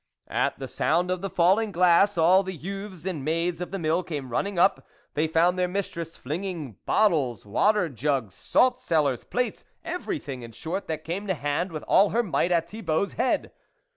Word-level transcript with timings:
At 0.29 0.57
the 0.57 0.67
sound 0.67 1.11
of 1.11 1.21
the 1.21 1.29
falling 1.29 1.71
glass, 1.71 2.17
all 2.17 2.41
the 2.41 2.55
youths 2.55 3.05
and 3.05 3.23
maids 3.23 3.61
of 3.61 3.69
the 3.69 3.77
Mill 3.77 4.01
came 4.01 4.31
running 4.31 4.57
up. 4.57 4.87
They 5.13 5.27
fpund 5.27 5.57
their 5.57 5.67
mistress 5.67 6.17
flinging 6.17 6.77
bottler, 6.87 7.45
water 7.45 7.87
jugs, 7.87 8.33
salt 8.33 8.79
cellars, 8.79 9.23
plates, 9.23 9.63
everything 9.85 10.41
in 10.41 10.53
short 10.53 10.87
that 10.87 11.03
came 11.03 11.27
to 11.27 11.35
hand, 11.35 11.71
with 11.71 11.83
all 11.83 12.09
her 12.09 12.23
might 12.23 12.51
at 12.51 12.67
Thibault's 12.67 13.13
head. 13.13 13.51